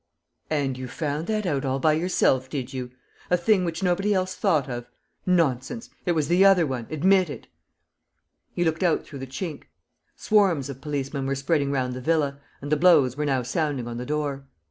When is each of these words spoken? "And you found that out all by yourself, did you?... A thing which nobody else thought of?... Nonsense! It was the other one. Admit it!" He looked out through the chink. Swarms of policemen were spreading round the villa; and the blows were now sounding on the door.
"And 0.49 0.79
you 0.79 0.87
found 0.87 1.27
that 1.27 1.45
out 1.45 1.63
all 1.63 1.77
by 1.77 1.93
yourself, 1.93 2.49
did 2.49 2.73
you?... 2.73 2.89
A 3.29 3.37
thing 3.37 3.63
which 3.63 3.83
nobody 3.83 4.15
else 4.15 4.33
thought 4.33 4.67
of?... 4.67 4.89
Nonsense! 5.27 5.91
It 6.07 6.13
was 6.13 6.27
the 6.27 6.43
other 6.43 6.65
one. 6.65 6.87
Admit 6.89 7.29
it!" 7.29 7.45
He 8.55 8.63
looked 8.63 8.81
out 8.81 9.05
through 9.05 9.19
the 9.19 9.27
chink. 9.27 9.65
Swarms 10.15 10.69
of 10.71 10.81
policemen 10.81 11.27
were 11.27 11.35
spreading 11.35 11.69
round 11.71 11.93
the 11.93 12.01
villa; 12.01 12.39
and 12.63 12.71
the 12.71 12.77
blows 12.77 13.15
were 13.15 13.25
now 13.25 13.43
sounding 13.43 13.87
on 13.87 13.97
the 13.97 14.05
door. 14.07 14.47